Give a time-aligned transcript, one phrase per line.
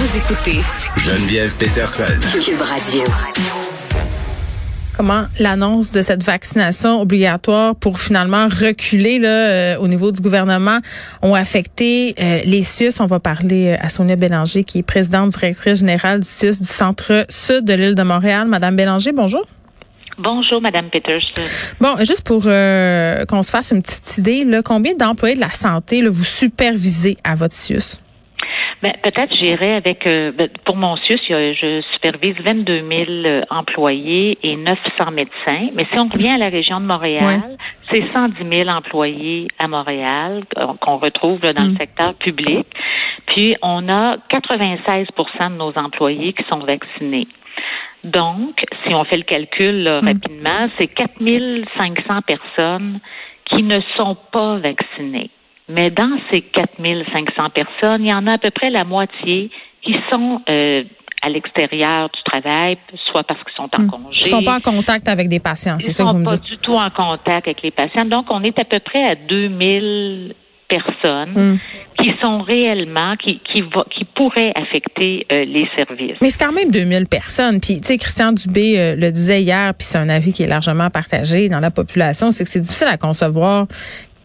[0.00, 0.60] Vous écoutez
[0.96, 2.04] Geneviève Peterson.
[2.42, 3.02] Cube Radio.
[4.96, 10.78] Comment l'annonce de cette vaccination obligatoire pour finalement reculer là, euh, au niveau du gouvernement
[11.20, 12.92] ont affecté euh, les CIUS.
[13.00, 16.66] On va parler euh, à Sonia Bélanger, qui est présidente directrice générale du CIUS du
[16.66, 18.48] centre sud de l'île de Montréal.
[18.48, 19.42] Madame Bélanger, bonjour.
[20.16, 21.42] Bonjour, Madame Peterson.
[21.78, 26.00] Bon, juste pour qu'on se fasse une petite idée, là, combien d'employés de la santé
[26.00, 28.00] là, vous supervisez à votre CIUS?
[28.82, 34.38] Ben, peut-être j'irai avec, euh, ben, pour mon CIUS, je supervise 22 000 euh, employés
[34.42, 35.68] et 900 médecins.
[35.74, 37.58] Mais si on revient à la région de Montréal,
[37.92, 40.44] c'est 110 000 employés à Montréal
[40.80, 41.76] qu'on retrouve dans le mm.
[41.76, 42.66] secteur public.
[43.26, 47.28] Puis, on a 96% de nos employés qui sont vaccinés.
[48.02, 50.06] Donc, si on fait le calcul mm.
[50.06, 51.18] rapidement, c'est 4
[51.78, 53.00] 500 personnes
[53.44, 55.30] qui ne sont pas vaccinées.
[55.70, 59.50] Mais dans ces 4500 personnes, il y en a à peu près la moitié
[59.82, 60.84] qui sont euh,
[61.22, 62.78] à l'extérieur du travail,
[63.10, 63.90] soit parce qu'ils sont en hmm.
[63.90, 64.22] congé.
[64.24, 66.34] Ils sont pas en contact avec des patients, c'est ça que vous me dites?
[66.34, 68.04] Ils sont pas du tout en contact avec les patients.
[68.04, 70.34] Donc, on est à peu près à 2000
[70.68, 71.58] personnes hmm.
[72.00, 76.16] qui sont réellement, qui, qui, qui pourraient affecter euh, les services.
[76.22, 77.60] Mais c'est quand même 2000 personnes.
[77.60, 80.46] Puis, tu sais, Christian Dubé euh, le disait hier, puis c'est un avis qui est
[80.46, 83.66] largement partagé dans la population, c'est que c'est difficile à concevoir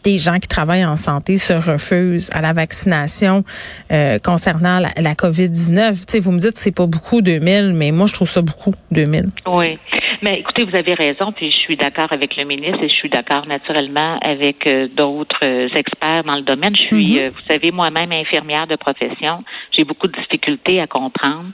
[0.06, 3.44] des gens qui travaillent en santé se refusent à la vaccination
[3.92, 6.06] euh, concernant la, la COVID-19.
[6.06, 8.74] Tu vous me dites que c'est pas beaucoup 2000, mais moi je trouve ça beaucoup
[8.92, 9.26] 2000.
[9.48, 9.80] Oui.
[10.22, 13.10] Mais écoutez, vous avez raison, puis je suis d'accord avec le ministre et je suis
[13.10, 16.76] d'accord naturellement avec euh, d'autres euh, experts dans le domaine.
[16.76, 17.30] Je suis, mm-hmm.
[17.30, 19.44] vous savez, moi-même infirmière de profession.
[19.72, 21.50] J'ai beaucoup de difficultés à comprendre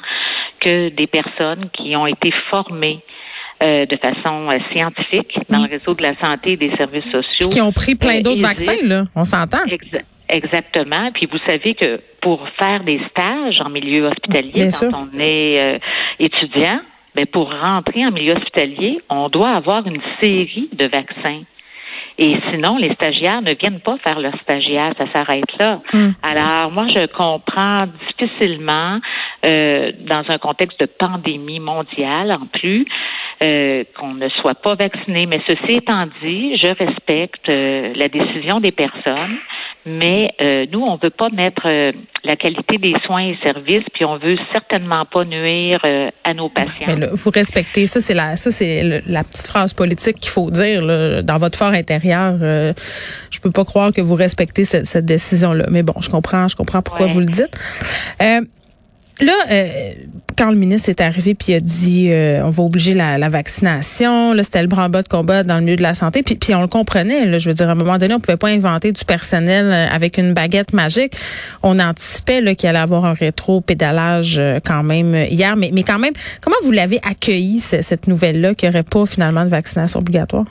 [0.60, 3.02] que des personnes qui ont été formées
[3.64, 7.50] euh, de façon euh, scientifique dans le réseau de la santé et des services sociaux.
[7.50, 9.06] Qui ont pris plein euh, d'autres vaccins, là.
[9.16, 9.60] On s'entend.
[10.30, 11.12] exactement.
[11.14, 15.80] Puis vous savez que pour faire des stages en milieu hospitalier, quand on est
[16.20, 16.80] étudiant,
[17.16, 21.42] ben pour rentrer en milieu hospitalier, on doit avoir une série de vaccins.
[22.18, 25.82] Et sinon, les stagiaires ne viennent pas faire leur stagiaire, ça s'arrête là.
[25.94, 26.12] Hmm.
[26.22, 29.00] Alors, moi, je comprends difficilement,
[29.46, 32.86] euh, dans un contexte de pandémie mondiale en plus,
[33.44, 35.26] euh, qu'on ne soit pas vacciné.
[35.26, 39.36] Mais ceci étant dit, je respecte euh, la décision des personnes,
[39.84, 41.64] mais euh, nous, on veut pas mettre
[42.24, 45.80] la qualité des soins et services, puis on veut certainement pas nuire
[46.24, 46.86] à nos patients.
[46.88, 50.86] Mais vous respectez ça, c'est la ça c'est la petite phrase politique qu'il faut dire
[50.86, 52.36] là, dans votre fort intérieur.
[52.38, 55.66] je peux pas croire que vous respectez cette, cette décision-là.
[55.72, 57.58] Mais bon, je comprends, je comprends pourquoi vous le dites.
[59.22, 59.92] Là, euh,
[60.36, 64.42] quand le ministre est arrivé puis a dit euh, on va obliger la, vaccination, là
[64.42, 66.68] c'était le bras-bas de combat dans le milieu de la santé, puis, puis on le
[66.68, 67.26] comprenait.
[67.26, 69.96] Là, je veux dire, à un moment donné, on pouvait pas inventer du personnel euh,
[69.96, 71.14] avec une baguette magique.
[71.62, 76.56] On anticipait qu'il allait avoir un rétro-pédalage quand même hier, mais, mais quand même, comment
[76.64, 80.46] vous l'avez accueilli cette nouvelle-là qu'il n'y aurait pas finalement de vaccination obligatoire?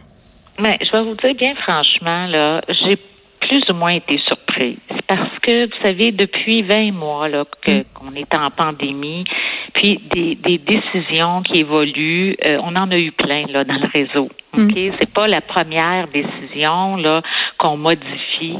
[0.60, 2.98] Mais je vais vous dire bien franchement, là, j'ai
[3.50, 4.78] plus ou moins été surpris.
[4.88, 7.84] C'est parce que, vous savez, depuis 20 mois là, que, mm.
[7.94, 9.24] qu'on est en pandémie,
[9.74, 13.88] puis des, des décisions qui évoluent, euh, on en a eu plein là dans le
[13.92, 14.28] réseau.
[14.56, 14.66] Mm.
[14.66, 17.22] Ok, c'est pas la première décision là
[17.58, 18.58] qu'on modifie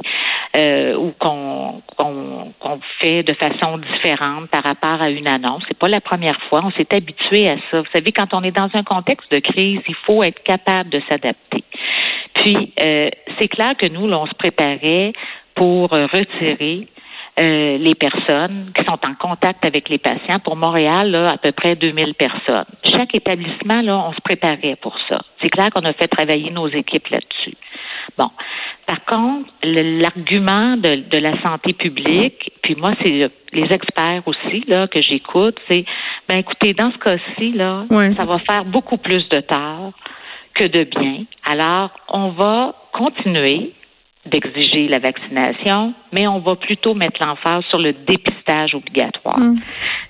[0.56, 5.62] euh, ou qu'on, qu'on, qu'on fait de façon différente par rapport à une annonce.
[5.68, 6.62] C'est pas la première fois.
[6.64, 7.80] On s'est habitué à ça.
[7.80, 11.00] Vous savez, quand on est dans un contexte de crise, il faut être capable de
[11.08, 11.62] s'adapter.
[12.40, 15.12] Puis, euh, c'est clair que nous, là, on se préparait
[15.54, 16.88] pour euh, retirer
[17.38, 20.38] euh, les personnes qui sont en contact avec les patients.
[20.42, 22.64] Pour Montréal, là, à peu près 2000 personnes.
[22.84, 25.20] Chaque établissement, là, on se préparait pour ça.
[25.42, 27.56] C'est clair qu'on a fait travailler nos équipes là-dessus.
[28.16, 28.30] Bon.
[28.86, 34.88] Par contre, l'argument de, de, la santé publique, puis moi, c'est les experts aussi là
[34.88, 35.84] que j'écoute, c'est
[36.28, 37.84] ben écoutez, dans ce cas-ci, là,
[38.16, 39.92] ça va faire beaucoup plus de tard
[40.55, 41.25] que de bien.
[41.44, 43.72] Alors, on va continuer
[44.27, 49.38] d'exiger la vaccination, mais on va plutôt mettre l'emphase sur le dépistage obligatoire.
[49.38, 49.61] Mm.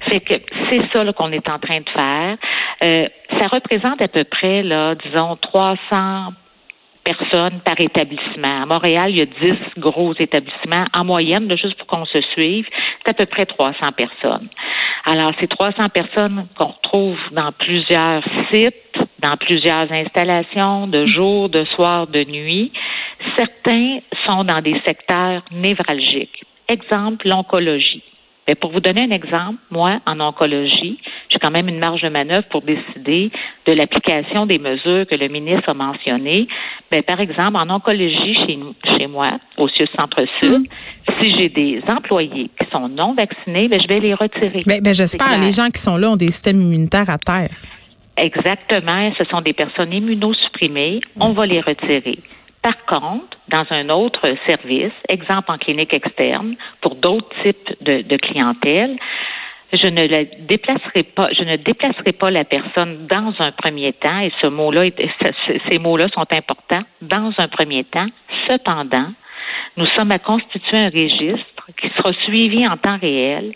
[0.08, 0.34] C'est que
[0.68, 2.36] c'est ça qu'on est en train de faire.
[2.82, 3.06] Euh,
[3.38, 6.32] ça représente à peu près, là, disons, 300
[7.04, 8.62] personnes par établissement.
[8.62, 10.84] À Montréal, il y a 10 gros établissements.
[10.96, 12.66] En moyenne, juste pour qu'on se suive,
[13.04, 14.48] c'est à peu près 300 personnes.
[15.06, 18.22] Alors, ces 300 personnes qu'on retrouve dans plusieurs
[18.52, 22.72] sites, dans plusieurs installations, de jour, de soir, de nuit,
[23.36, 26.44] certains sont dans des secteurs névralgiques.
[26.68, 28.02] Exemple, l'oncologie.
[28.48, 32.08] Mais pour vous donner un exemple, moi, en oncologie, j'ai quand même une marge de
[32.08, 33.30] manœuvre pour décider
[33.66, 36.48] de l'application des mesures que le ministre a mentionnées.
[36.90, 38.58] Ben, par exemple, en oncologie chez,
[38.96, 41.20] chez moi, au CIUS Centre-Sud, mm.
[41.20, 44.60] si j'ai des employés qui sont non vaccinés, ben, je vais les retirer.
[44.66, 45.38] Ben, ben j'espère.
[45.40, 47.50] Les gens qui sont là ont des systèmes immunitaires à terre.
[48.20, 49.12] Exactement.
[49.18, 51.00] Ce sont des personnes immunosupprimées.
[51.18, 52.18] On va les retirer.
[52.62, 58.98] Par contre, dans un autre service, exemple en clinique externe, pour d'autres types de, clientèle,
[59.72, 64.20] je ne la déplacerai pas, je ne déplacerai pas la personne dans un premier temps,
[64.20, 64.82] et ce mot-là,
[65.70, 68.08] ces mots-là sont importants, dans un premier temps.
[68.46, 69.08] Cependant,
[69.78, 73.54] nous sommes à constituer un registre qui sera suivi en temps réel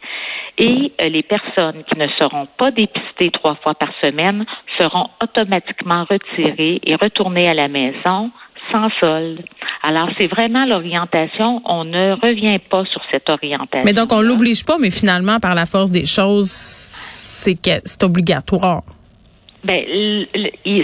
[0.58, 4.44] et euh, les personnes qui ne seront pas dépistées trois fois par semaine
[4.78, 8.30] seront automatiquement retirées et retournées à la maison
[8.72, 9.42] sans solde.
[9.82, 11.60] Alors, c'est vraiment l'orientation.
[11.66, 13.84] On ne revient pas sur cette orientation.
[13.84, 18.02] Mais donc, on l'oblige pas, mais finalement, par la force des choses, c'est que c'est
[18.04, 18.82] obligatoire.
[19.64, 19.80] Ben,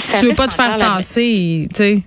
[0.05, 2.03] si tu veux pas te faire passer, tu sais.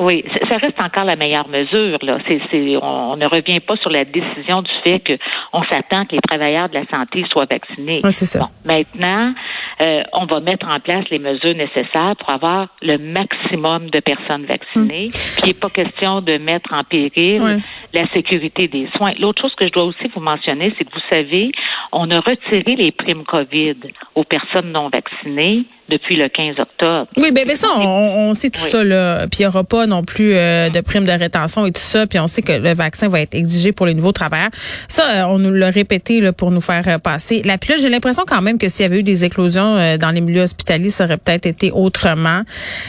[0.00, 1.98] Oui, ça reste encore la meilleure mesure.
[2.02, 2.40] Là, c'est,
[2.82, 6.74] on, ne revient pas sur la décision du fait qu'on s'attend que les travailleurs de
[6.74, 8.00] la santé soient vaccinés.
[8.10, 8.50] c'est ça.
[8.64, 9.34] maintenant,
[9.80, 14.46] euh, on va mettre en place les mesures nécessaires pour avoir le maximum de personnes
[14.46, 15.10] vaccinées.
[15.10, 17.62] Puis il n'est pas question de mettre en péril
[17.94, 19.12] la sécurité des soins.
[19.18, 21.52] L'autre chose que je dois aussi vous mentionner, c'est que vous savez,
[21.92, 23.76] on a retiré les primes COVID
[24.14, 27.08] aux personnes non vaccinées depuis le 15 octobre.
[27.18, 29.26] Oui, ben, ben ça, on, sait tout ça là.
[29.26, 32.06] Puis il n'y aura pas non plus euh, de primes de rétention et tout ça.
[32.06, 34.50] Puis on sait que le vaccin va être exigé pour les nouveaux travailleurs.
[34.88, 37.42] Ça, euh, on nous l'a répété là, pour nous faire euh, passer.
[37.44, 40.10] Là, puis là, j'ai l'impression quand même que s'il y avait eu des éclosions dans
[40.10, 42.42] les milieux hospitaliers, ça aurait peut-être été autrement.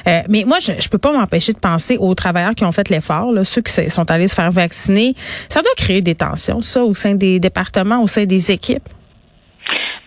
[0.05, 3.33] mais moi, je, je peux pas m'empêcher de penser aux travailleurs qui ont fait l'effort,
[3.43, 4.94] ceux qui sont allés se faire vacciner.
[5.50, 8.89] Ça doit créer des tensions, ça, au sein des départements, au sein des équipes.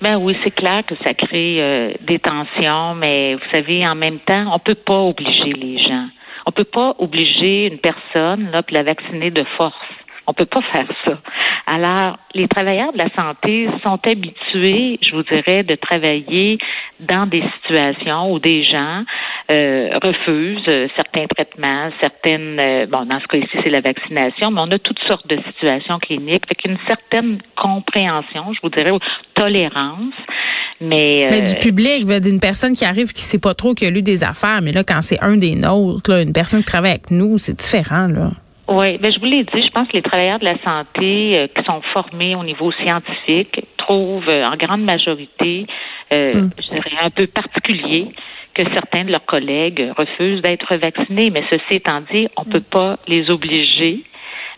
[0.00, 4.20] Ben oui, c'est clair que ça crée euh, des tensions, mais vous savez, en même
[4.20, 6.06] temps, on peut pas obliger les gens.
[6.46, 9.74] On peut pas obliger une personne là, puis la vacciner de force.
[10.28, 11.18] On peut pas faire ça.
[11.66, 16.58] Alors, les travailleurs de la santé sont habitués, je vous dirais, de travailler
[17.00, 19.04] dans des situations où des gens
[19.50, 24.50] euh, refusent euh, certains traitements, certaines, euh, bon, dans ce cas ici, c'est la vaccination,
[24.50, 28.90] mais on a toutes sortes de situations cliniques, fait une certaine compréhension, je vous dirais,
[28.90, 28.98] ou
[29.34, 30.14] tolérance.
[30.80, 34.02] Mais, mais du public, d'une personne qui arrive qui sait pas trop qui a lu
[34.02, 37.10] des affaires, mais là, quand c'est un des nôtres, là, une personne qui travaille avec
[37.10, 38.30] nous, c'est différent, là.
[38.68, 41.46] Oui, ben je vous l'ai dit, je pense que les travailleurs de la santé euh,
[41.46, 45.66] qui sont formés au niveau scientifique trouvent euh, en grande majorité,
[46.12, 46.50] euh, hmm.
[46.62, 48.08] je dirais, un peu particulier
[48.52, 51.30] que certains de leurs collègues refusent d'être vaccinés.
[51.30, 54.04] Mais ceci étant dit, on ne peut pas les obliger,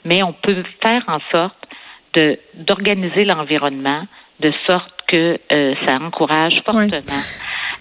[0.05, 1.57] mais on peut faire en sorte
[2.15, 4.03] de d'organiser l'environnement
[4.41, 7.23] de sorte que ça encourage fortement.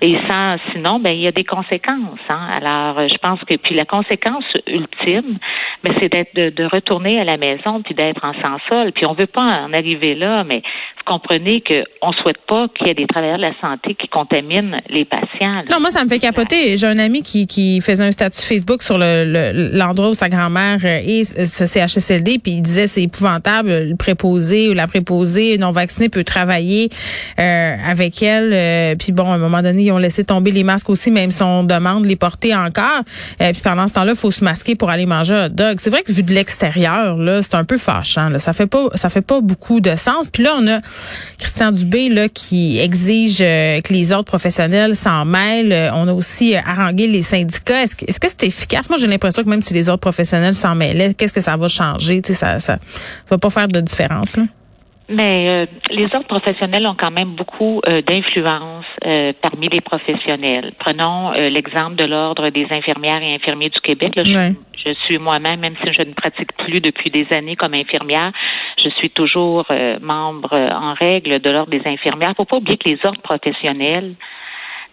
[0.02, 2.20] Et sans, sinon, ben il y a des conséquences.
[2.30, 2.48] Hein.
[2.54, 5.38] Alors, je pense que puis la conséquence ultime,
[5.84, 8.92] ben c'est d'être de, retourner à la maison puis d'être en sans-sol.
[8.94, 10.62] Puis on veut pas en arriver là, mais
[10.98, 14.08] vous comprenez que on souhaite pas qu'il y ait des travailleurs de la santé qui
[14.08, 15.64] contaminent les patients.
[15.72, 16.78] Non, moi ça me fait capoter.
[16.78, 19.20] J'ai un ami qui, qui faisait un statut Facebook sur le
[19.74, 24.74] l'endroit où sa grand-mère est ce CHSLD, puis il disait c'est épouvantable, le préposé ou
[24.74, 26.90] la préposée non vaccinée peut travailler
[27.40, 28.54] euh, avec elle.
[28.54, 31.32] Euh, puis bon, à un moment donné ils ont laissé tomber les masques aussi, même
[31.32, 33.02] si on demande les porter encore.
[33.42, 35.78] Euh, puis pendant ce temps-là, faut se masquer pour aller manger un dog.
[35.80, 38.30] C'est vrai que vu de l'extérieur, là, c'est un peu fâchant.
[38.30, 38.40] Là.
[38.40, 40.30] Ça fait pas, ça fait pas beaucoup de sens.
[40.30, 40.82] Puis là, on a
[41.38, 45.74] Christian Dubé là qui exige euh, que les autres professionnels s'en mêlent.
[45.74, 47.84] Euh, on a aussi harangué les syndicats.
[47.84, 48.90] Est-ce que, est-ce que c'est efficace?
[48.90, 51.68] Moi, j'ai l'impression que même si les autres professionnels s'en mêlaient, qu'est-ce que ça va
[51.68, 52.22] changer?
[52.24, 52.78] Ça, ça
[53.30, 54.44] va pas faire de différence là.
[55.10, 60.74] Mais euh, les autres professionnels ont quand même beaucoup euh, d'influence euh, parmi les professionnels.
[60.78, 64.14] Prenons l'exemple de l'Ordre des infirmières et infirmiers du Québec.
[64.16, 68.32] je, suis moi-même, même si je ne pratique plus depuis des années comme infirmière,
[68.82, 69.66] je suis toujours
[70.02, 72.32] membre en règle de l'Ordre des infirmières.
[72.32, 74.14] Il faut pas oublier que les ordres professionnels,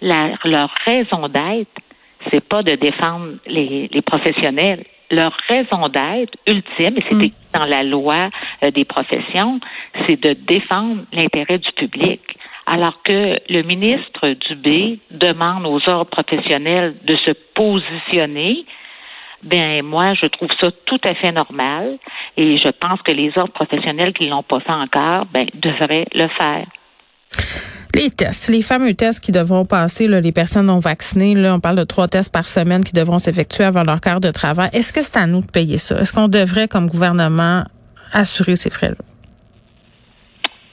[0.01, 1.71] leur raison d'être,
[2.33, 7.59] c'est pas de défendre les, les professionnels, leur raison d'être ultime, et c'était mm.
[7.59, 8.31] dans la loi
[8.63, 9.61] euh, des professions,
[10.07, 12.21] c'est de défendre l'intérêt du public.
[12.67, 18.65] Alors que le ministre Dubé demande aux ordres professionnels de se positionner,
[19.43, 21.99] ben moi, je trouve ça tout à fait normal
[22.37, 26.27] et je pense que les ordres professionnels qui l'ont pas fait encore, ben devraient le
[26.29, 26.67] faire.
[27.97, 31.77] Les tests, les fameux tests qui devront passer, les personnes non vaccinées, là, on parle
[31.77, 34.69] de trois tests par semaine qui devront s'effectuer avant leur quart de travail.
[34.75, 35.99] Est-ce que c'est à nous de payer ça?
[35.99, 37.65] Est-ce qu'on devrait, comme gouvernement,
[38.13, 38.97] assurer ces frais-là?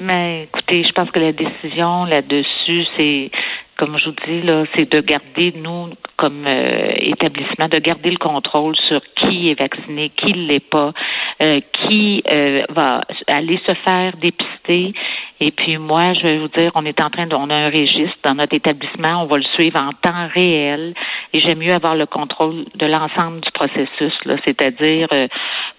[0.02, 3.32] Mais écoutez, je pense que la décision là-dessus, c'est
[3.78, 8.18] comme je vous dis, là, c'est de garder, nous, comme euh, établissement, de garder le
[8.18, 10.94] contrôle sur qui est vacciné, qui ne l'est pas,
[11.42, 14.94] euh, qui euh, va aller se faire dépister.
[15.40, 17.70] Et puis moi, je vais vous dire, on est en train de, on a un
[17.70, 20.94] registre dans notre établissement, on va le suivre en temps réel.
[21.34, 25.08] Et j'aime mieux avoir le contrôle de l'ensemble du processus, là, c'est-à-dire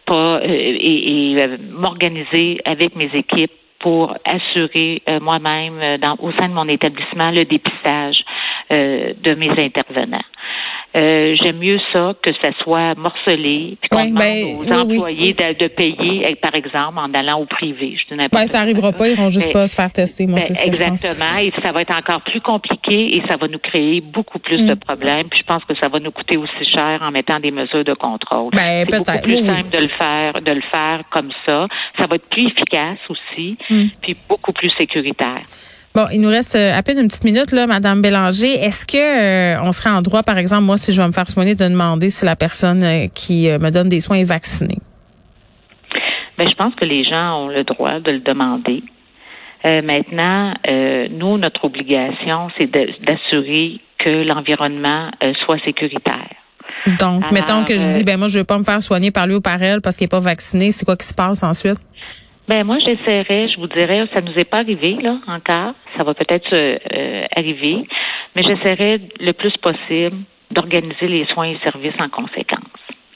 [0.05, 3.53] pas et, et m'organiser avec mes équipes
[3.85, 8.25] pour assurer euh, moi-même euh, au sein de mon établissement le dépistage
[8.73, 10.25] euh, de mes intervenants.
[10.97, 15.67] Euh, j'aime mieux ça que ça soit morcelé, puis qu'on demande ben, aux employés De,
[15.67, 17.97] payer, par exemple, en allant au privé.
[17.99, 20.27] Je ben, ça n'arrivera pas, ils vont juste pas se faire tester.
[20.27, 24.01] Moi, ben, exactement, et ça va être encore plus compliqué et ça va nous créer
[24.01, 24.79] beaucoup plus de mm.
[24.79, 25.29] problèmes.
[25.29, 27.95] Puis je pense que ça va nous coûter aussi cher en mettant des mesures de
[27.95, 28.51] contrôle.
[28.53, 31.67] Ben, C'est beaucoup plus simple de le faire, de le faire comme ça.
[31.99, 33.87] Ça va être plus efficace aussi, mm.
[34.01, 35.43] puis beaucoup plus sécuritaire.
[35.95, 38.53] Bon, il nous reste euh, à peine une petite minute, là, Madame Bélanger.
[38.55, 41.31] Est-ce que euh, on serait en droit, par exemple, moi, si je vais me faire
[41.31, 44.79] soigner, de demander si la personne euh, qui me donne des soins est vaccinée?
[46.37, 48.83] Bien, je pense que les gens ont le droit de le demander.
[49.65, 50.55] maintenant,
[51.11, 55.13] nous, notre obligation, c'est d'assurer que l'environnement
[55.45, 56.35] soit sécuritaire.
[56.99, 59.37] Donc, mettons que je dis, ben moi, je veux pas me faire soigner par lui
[59.37, 60.73] ou par elle parce qu'il n'est pas vacciné.
[60.73, 61.79] C'est quoi qui se passe ensuite?
[62.47, 66.13] Ben moi, j'essaierai, je vous dirais, ça nous est pas arrivé là encore, ça va
[66.13, 67.87] peut-être euh, arriver,
[68.37, 70.19] mais j'essaierai le plus possible
[70.51, 72.61] d'organiser les soins et services en conséquence.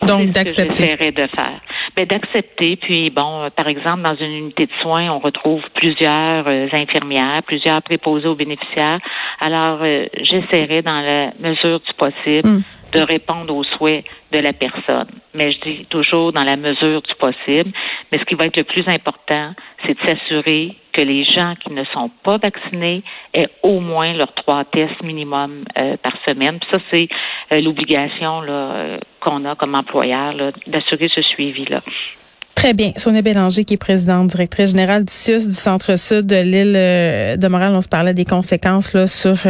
[0.06, 0.76] Donc d'accepter.
[0.76, 1.60] J'essaierai de faire.
[1.96, 6.68] Ben d'accepter, puis bon, par exemple, dans une unité de soins, on retrouve plusieurs euh,
[6.72, 9.00] infirmières, plusieurs préposés aux bénéficiaires.
[9.40, 12.48] Alors, euh, j'essaierai dans la mesure du possible.
[12.48, 15.08] Hmm de répondre aux souhaits de la personne.
[15.34, 17.70] Mais je dis toujours dans la mesure du possible.
[18.10, 19.52] Mais ce qui va être le plus important,
[19.86, 23.02] c'est de s'assurer que les gens qui ne sont pas vaccinés
[23.32, 26.58] aient au moins leurs trois tests minimum euh, par semaine.
[26.72, 27.08] ça, c'est
[27.52, 30.34] euh, l'obligation euh, qu'on a comme employeur
[30.66, 31.82] d'assurer ce suivi-là.
[32.56, 32.90] Très bien.
[32.96, 37.72] Sonia Bélanger, qui est présidente directrice générale du CIUS du Centre-Sud de l'île de Montréal.
[37.76, 39.46] On se parlait des conséquences là, sur